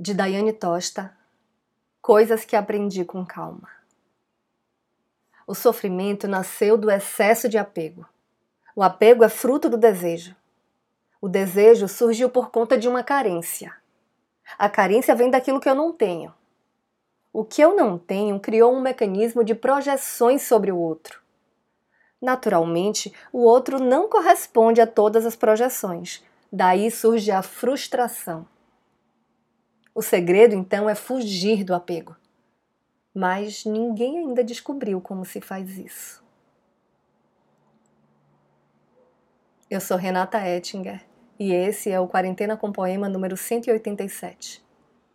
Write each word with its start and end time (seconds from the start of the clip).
de 0.00 0.14
Daiane 0.14 0.52
Tosta, 0.52 1.12
Coisas 2.00 2.44
que 2.44 2.54
aprendi 2.54 3.04
com 3.04 3.26
calma. 3.26 3.68
O 5.44 5.56
sofrimento 5.56 6.28
nasceu 6.28 6.78
do 6.78 6.88
excesso 6.88 7.48
de 7.48 7.58
apego. 7.58 8.06
O 8.76 8.82
apego 8.84 9.24
é 9.24 9.28
fruto 9.28 9.68
do 9.68 9.76
desejo. 9.76 10.36
O 11.20 11.28
desejo 11.28 11.88
surgiu 11.88 12.30
por 12.30 12.50
conta 12.50 12.78
de 12.78 12.88
uma 12.88 13.02
carência. 13.02 13.74
A 14.56 14.70
carência 14.70 15.16
vem 15.16 15.30
daquilo 15.30 15.58
que 15.60 15.68
eu 15.68 15.74
não 15.74 15.92
tenho. 15.92 16.32
O 17.32 17.44
que 17.44 17.60
eu 17.60 17.74
não 17.74 17.98
tenho 17.98 18.38
criou 18.38 18.72
um 18.72 18.80
mecanismo 18.80 19.42
de 19.42 19.54
projeções 19.54 20.42
sobre 20.42 20.70
o 20.70 20.78
outro. 20.78 21.20
Naturalmente, 22.22 23.12
o 23.32 23.40
outro 23.40 23.80
não 23.80 24.08
corresponde 24.08 24.80
a 24.80 24.86
todas 24.86 25.26
as 25.26 25.34
projeções. 25.34 26.22
Daí 26.52 26.88
surge 26.88 27.32
a 27.32 27.42
frustração. 27.42 28.46
O 29.98 30.02
segredo, 30.02 30.54
então, 30.54 30.88
é 30.88 30.94
fugir 30.94 31.64
do 31.64 31.74
apego. 31.74 32.16
Mas 33.12 33.64
ninguém 33.64 34.18
ainda 34.18 34.44
descobriu 34.44 35.00
como 35.00 35.24
se 35.24 35.40
faz 35.40 35.76
isso. 35.76 36.22
Eu 39.68 39.80
sou 39.80 39.96
Renata 39.96 40.38
Ettinger 40.38 41.04
e 41.36 41.52
esse 41.52 41.90
é 41.90 41.98
o 41.98 42.06
Quarentena 42.06 42.56
com 42.56 42.70
Poema 42.70 43.08
número 43.08 43.36
187. 43.36 44.64